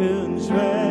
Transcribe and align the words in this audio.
주의 0.00 0.89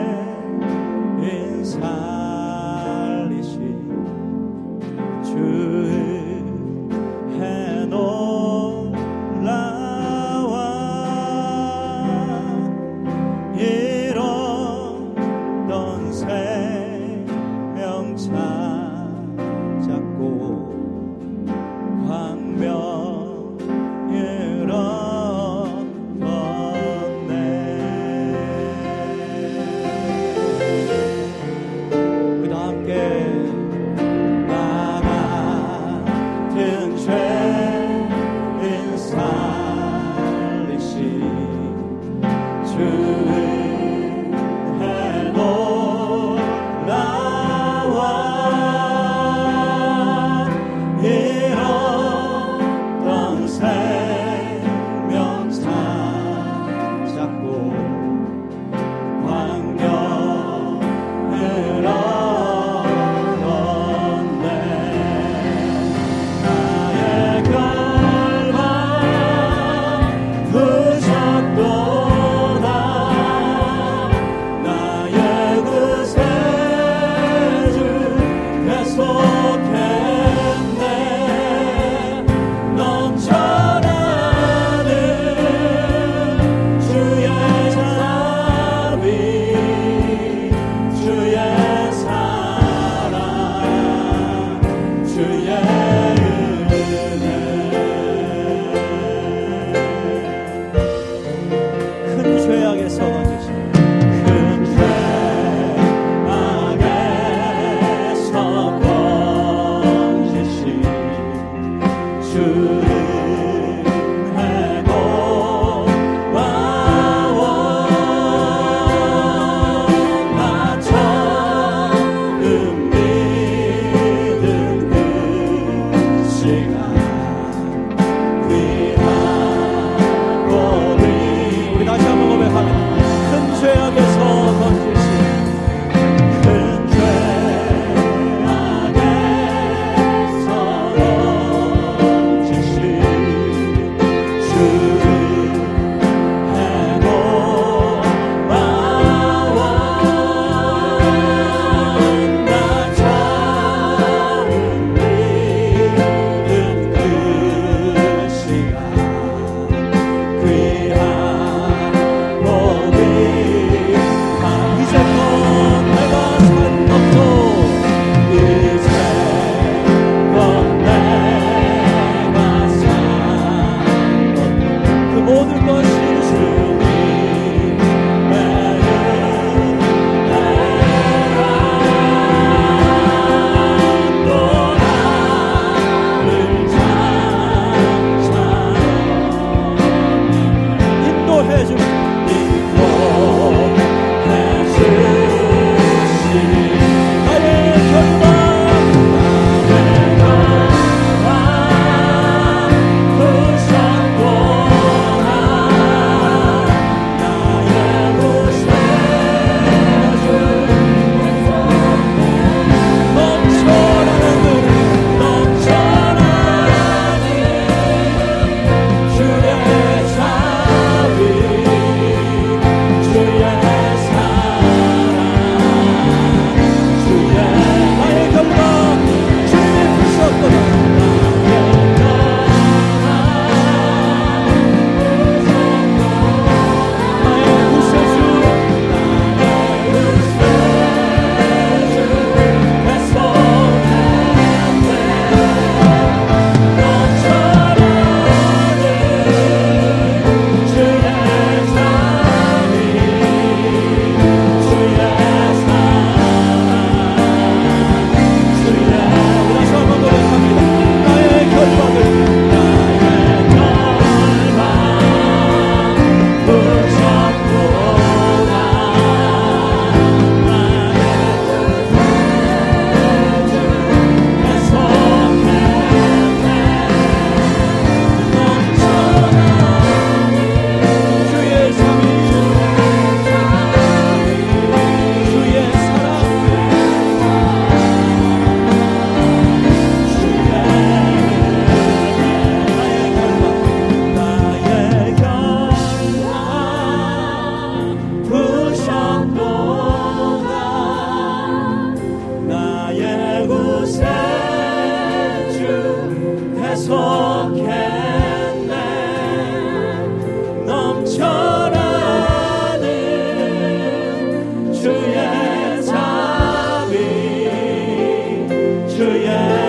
yeah. 319.21 319.68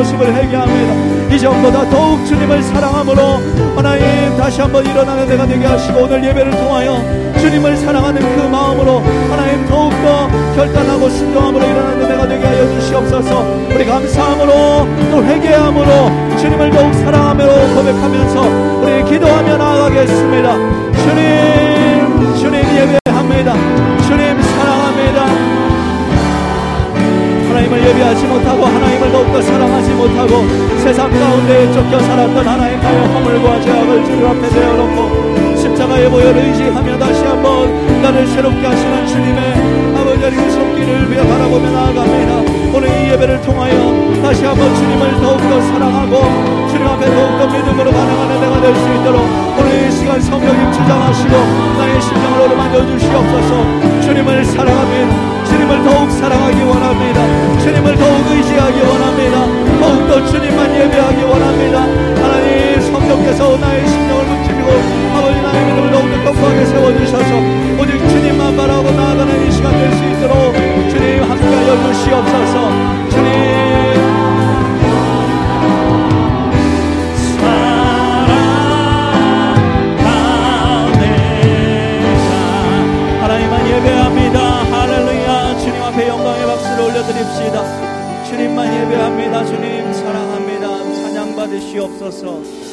모습을 0.00 0.34
회개합니다. 0.34 1.34
이전보다 1.34 1.88
더욱 1.90 2.24
주님을 2.26 2.62
사랑함으로 2.62 3.22
하나님 3.76 4.36
다시 4.36 4.60
한번 4.60 4.84
일어나는 4.84 5.28
내가 5.28 5.46
되게 5.46 5.64
하시고 5.64 6.00
오늘 6.00 6.24
예배를 6.24 6.50
통하여 6.50 7.02
주님을 7.38 7.76
사랑하는 7.76 8.20
그 8.20 8.48
마음으로 8.48 9.00
하나님 9.30 9.64
더욱더 9.66 10.28
결단하고 10.56 11.08
순종함으로 11.08 11.64
일어나는 11.64 12.08
내가 12.08 12.28
되게 12.28 12.44
하여 12.44 12.80
주시옵소서 12.80 13.44
우리 13.74 13.84
감사함으로 13.84 14.52
또 15.10 15.24
회개함으로 15.24 16.36
주님을 16.38 16.70
더욱 16.70 16.94
사랑 16.94 17.19
보혈을 36.10 36.36
의지하며 36.44 36.98
다시 36.98 37.22
한번 37.24 38.02
나를 38.02 38.26
새롭게 38.26 38.66
하시는 38.66 39.06
주님의 39.06 39.96
아버지 39.96 40.22
하나님 40.24 40.50
손길을 40.50 41.10
위해 41.10 41.22
바라보며 41.26 41.70
나아갑니다. 41.70 42.32
오늘 42.74 42.88
이 42.88 43.10
예배를 43.12 43.40
통하여 43.42 43.74
다시 44.22 44.44
한번 44.44 44.74
주님을 44.74 45.20
더욱더 45.20 45.60
사랑하고 45.60 46.68
주님 46.68 46.86
앞에 46.86 47.06
더욱더 47.06 47.46
믿음으로 47.46 47.90
반응하는 47.90 48.40
내가 48.40 48.60
될 48.60 48.74
수 48.74 48.88
있도록 48.94 49.22
오늘 49.58 49.88
이 49.88 49.90
시간 49.92 50.20
성령님 50.20 50.72
주장하시고 50.72 51.32
나의 51.78 52.00
심령을 52.02 52.40
오르만져 52.46 52.86
주시옵소서. 52.86 54.00
주님을 54.02 54.44
사랑하며 54.44 55.44
주님을 55.44 55.84
더욱 55.84 56.10
사랑하기 56.10 56.62
원합니다. 56.62 57.58
주님을 57.60 57.96
더욱 57.96 58.30
의지하기 58.30 58.80
원합니다. 58.80 59.46
더욱더 59.80 60.26
주님만 60.26 60.74
예배하기 60.74 61.22
원합니다. 61.22 61.80
하나님 62.22 62.80
성령께서 62.80 63.56
나의 63.58 63.88
심령 63.88 64.09
세워주셔서 66.90 67.36
오직 67.80 67.98
주님만 67.98 68.56
바라고 68.56 68.90
나아가는 68.90 69.46
이 69.46 69.52
시간 69.52 69.70
될 69.72 69.92
수 69.92 70.04
있도록 70.04 70.54
주님 70.90 71.22
함께하여 71.22 71.92
주시옵소서 71.92 73.10
주님 73.10 73.30
올려드립시다. 86.80 88.24
주님만 88.24 88.66
예배합니다. 88.74 89.44
주님 89.44 89.92
사랑합니다. 89.92 90.68
찬양 90.94 91.36
받으시옵소서. 91.36 92.69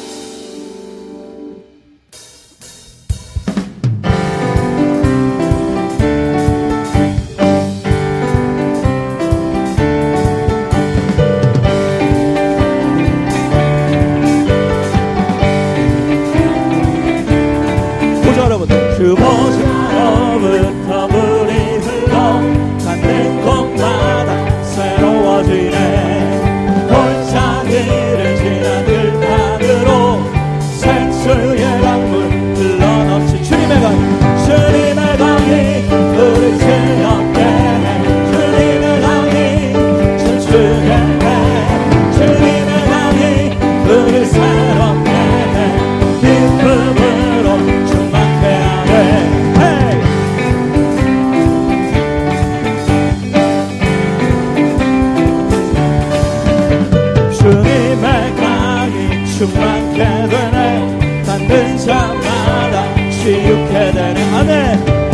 충만케 59.38 59.98
되네 59.98 61.22
닿는 61.24 61.78
자마다 61.78 63.10
치유케 63.12 63.92
되네. 63.92 64.34
아멘 64.34 65.07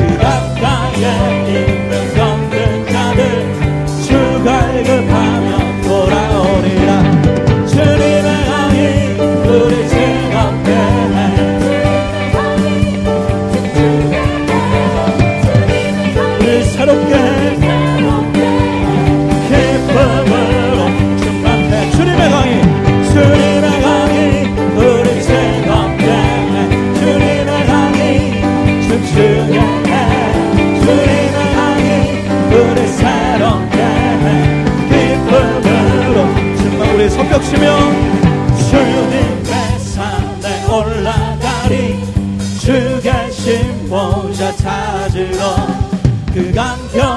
찾으러 44.52 45.56
그 46.34 46.52
강변 46.52 47.13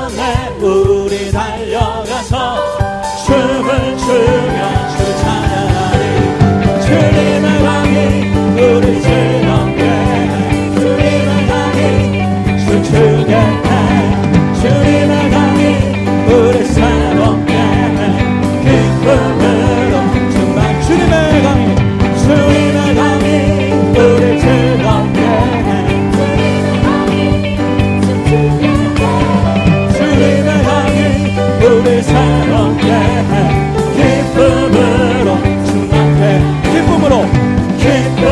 기 37.88 38.27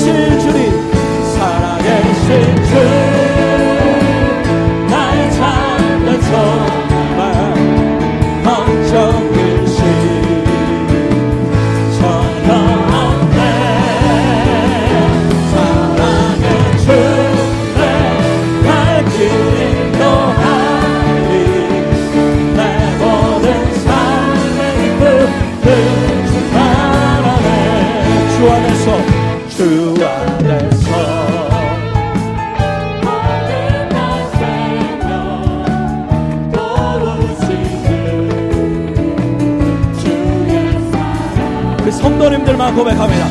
살아계신 0.00 0.40
주님 0.40 0.92
살아계신 1.34 2.64
주나 2.64 3.09
성도님들만 42.00 42.74
고백합니다. 42.74 43.26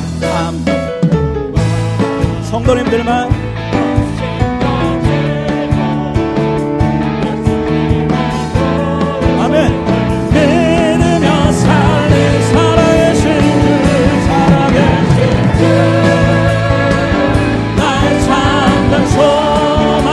성도님들만. 2.43 3.49
나의 17.77 18.19
신주 18.21 19.07
소망 19.09 20.09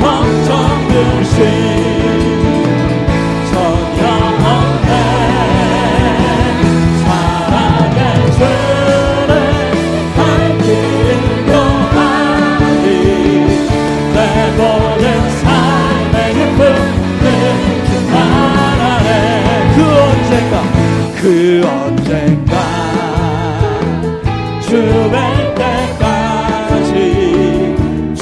걱정 0.00 0.50
주신 0.90 1.67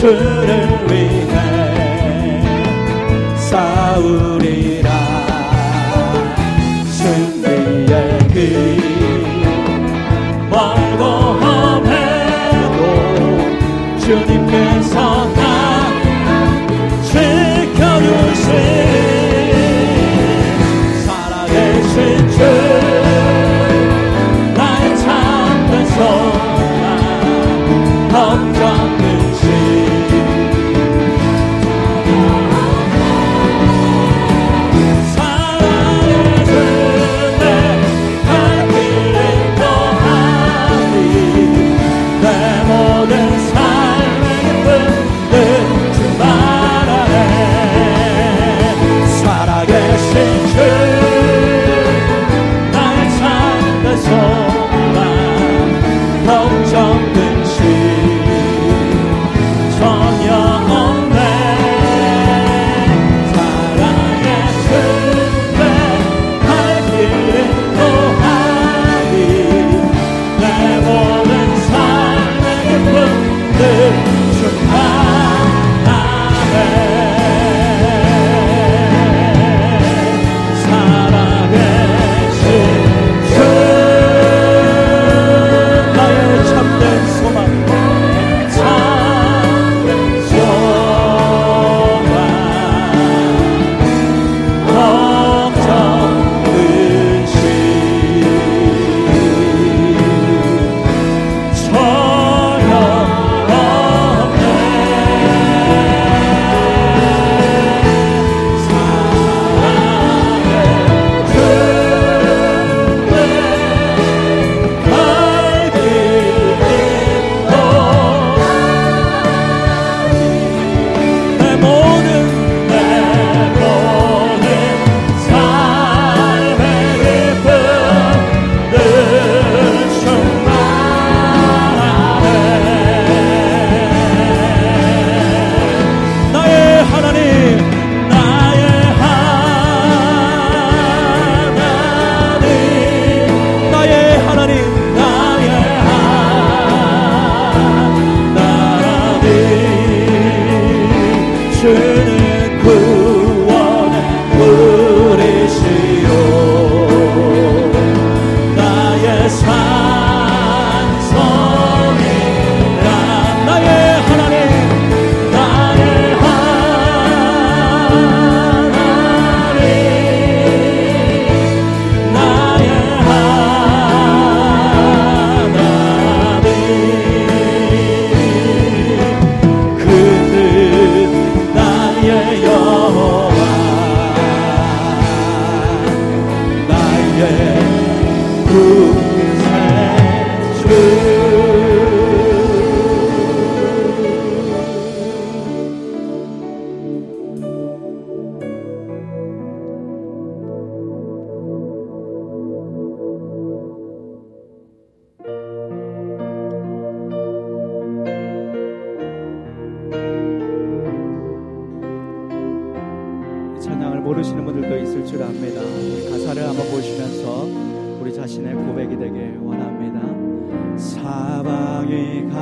turn 0.06 0.84
away. 0.84 1.25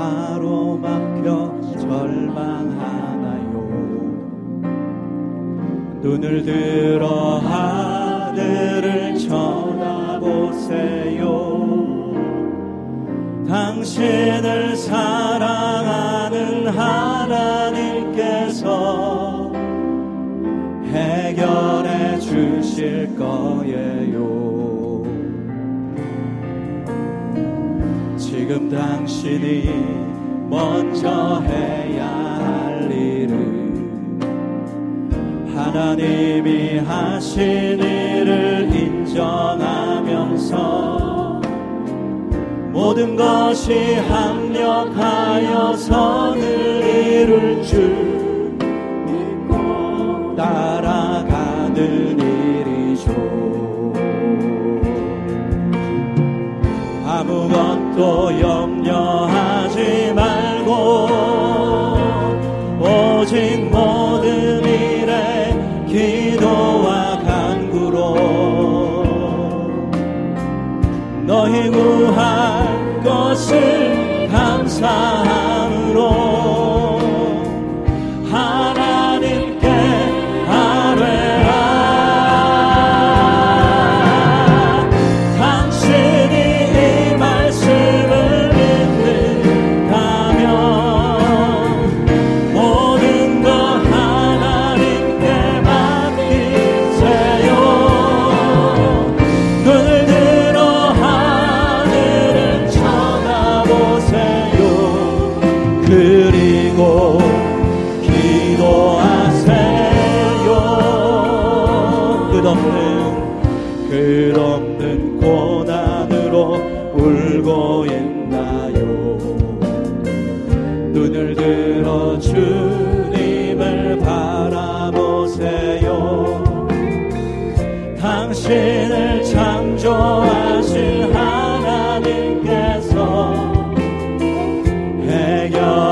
가로막혀 0.05 1.25
절망하나요. 1.81 3.53
눈을 6.03 6.45
들어 6.45 7.39
하늘을 7.39 9.17
쳐다보세요. 9.19 10.45
당신을 13.49 14.77
사랑하는 14.77 16.69
하나님께서 16.69 17.95
해결해 20.85 22.19
주실 22.19 23.17
거예요. 23.17 24.35
지금 28.19 28.69
당신이 28.69 29.94
먼저 30.55 31.43
해야 31.49 32.07
할 32.07 32.89
일은 32.89 34.23
하나님이 35.53 36.79
하신 36.79 37.81
일을 37.81 38.71
인정하면서 38.73 40.55
모든 42.71 43.17
것이 43.17 43.95
합력하여 43.97 45.77
선을 45.77 46.45
이룰 46.85 47.61
줄 47.65 47.89
믿고 49.09 50.37
따라가는 50.37 52.21
일이죠. 52.21 53.13
아무것도 57.05 58.41
염려하지 58.41 60.13
말고 60.15 60.44
오직 63.25 63.71
모든 63.71 64.63
일에 64.67 65.87
기도와 65.89 67.19
간구로 67.21 68.17
너희 71.23 71.71
구할 71.71 73.01
것을 73.03 74.29
감사함 74.31 75.44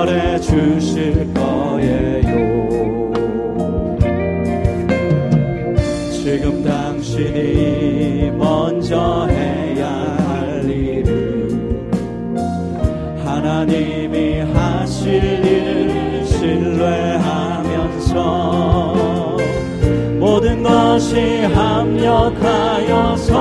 해결해 0.03 0.41
주실 0.41 1.33
거예요. 1.33 3.13
지금 6.11 6.65
당신이 6.65 8.31
먼저 8.33 9.27
해야 9.29 9.87
할 10.27 10.69
일은 10.69 11.91
하나님이 13.25 14.41
하실 14.41 15.23
일을 15.23 16.25
신뢰하면서 16.27 18.17
모든 20.19 20.63
것이 20.63 21.43
합력하여 21.43 23.17
선 23.17 23.32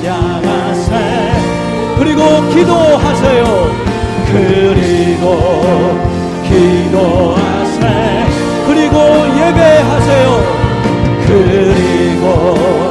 찬양하세요 0.00 1.50
그리고 1.98 2.22
기도하세요. 2.48 3.44
그리고 4.32 5.24
기도하세요 6.48 8.26
그리고 8.66 8.96
예배하세요. 9.36 10.26
그리고 11.26 12.89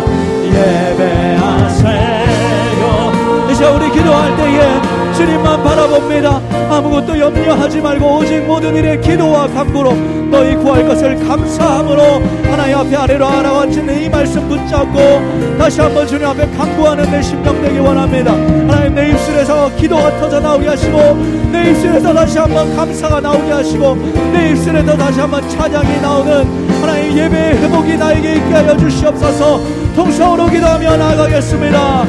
기도할 4.00 4.36
때에 4.38 5.14
주님만 5.14 5.62
바라봅니다. 5.62 6.42
아무것도 6.70 7.20
염려하지 7.20 7.82
말고 7.82 8.18
오직 8.18 8.40
모든 8.46 8.74
일에 8.76 8.98
기도와 8.98 9.48
간구로 9.48 9.94
너희 10.32 10.56
구할 10.56 10.88
것을 10.88 11.18
감사함으로 11.28 12.22
하나님 12.50 12.78
앞에 12.78 12.96
아래로 12.96 13.28
알아왔지 13.28 13.80
이 13.80 14.08
말씀 14.08 14.48
붙잡고 14.48 15.58
다시 15.58 15.82
한번 15.82 16.08
주님 16.08 16.28
앞에 16.28 16.50
간구하는 16.52 17.12
내 17.12 17.22
심령 17.22 17.62
되기 17.62 17.80
원합니다. 17.80 18.32
하나님 18.32 18.96
내 18.96 19.10
입술에서 19.10 19.76
기도가 19.76 20.18
터져 20.20 20.40
나오게 20.40 20.68
하시고 20.68 21.16
내 21.52 21.72
입술에서 21.72 22.14
다시 22.14 22.40
한번 22.40 22.76
감사가 22.78 23.20
나오게 23.20 23.52
하시고 23.52 23.96
내 24.32 24.52
입술에서 24.52 24.96
다시 24.96 25.20
한번 25.20 25.50
찬양이 25.50 26.00
나오는 26.02 26.82
하나님 26.82 27.18
예배의 27.18 27.58
회복이 27.58 27.98
나에게 27.98 28.36
있게 28.36 28.54
하여 28.54 28.78
주시옵소서 28.78 29.60
통성으로 29.96 30.46
기도하며 30.46 30.96
나아가겠습니다. 30.96 32.06